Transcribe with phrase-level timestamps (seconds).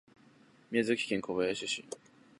[0.71, 1.85] 宮崎県小林市